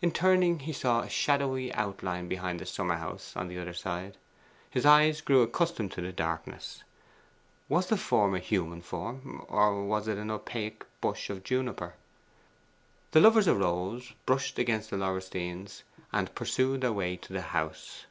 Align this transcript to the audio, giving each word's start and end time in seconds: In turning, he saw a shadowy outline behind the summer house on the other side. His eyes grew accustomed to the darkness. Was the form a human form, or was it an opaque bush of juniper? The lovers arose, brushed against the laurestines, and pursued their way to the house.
In 0.00 0.12
turning, 0.12 0.60
he 0.60 0.72
saw 0.72 1.02
a 1.02 1.10
shadowy 1.10 1.70
outline 1.74 2.26
behind 2.26 2.58
the 2.58 2.64
summer 2.64 2.96
house 2.96 3.36
on 3.36 3.48
the 3.48 3.58
other 3.58 3.74
side. 3.74 4.16
His 4.70 4.86
eyes 4.86 5.20
grew 5.20 5.42
accustomed 5.42 5.92
to 5.92 6.00
the 6.00 6.10
darkness. 6.10 6.84
Was 7.68 7.88
the 7.88 7.98
form 7.98 8.34
a 8.34 8.38
human 8.38 8.80
form, 8.80 9.44
or 9.46 9.84
was 9.84 10.08
it 10.08 10.16
an 10.16 10.30
opaque 10.30 10.86
bush 11.02 11.28
of 11.28 11.44
juniper? 11.44 11.92
The 13.10 13.20
lovers 13.20 13.46
arose, 13.46 14.14
brushed 14.24 14.58
against 14.58 14.88
the 14.88 14.96
laurestines, 14.96 15.82
and 16.14 16.34
pursued 16.34 16.80
their 16.80 16.94
way 16.94 17.18
to 17.18 17.34
the 17.34 17.42
house. 17.42 18.06